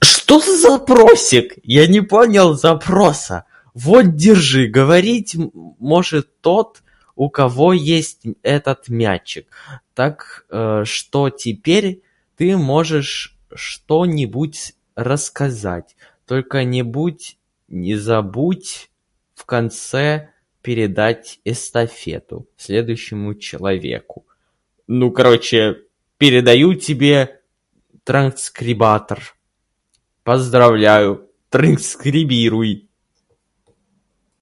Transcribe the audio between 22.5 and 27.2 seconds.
следующему человеку"". Ну, короче, передаю тебе,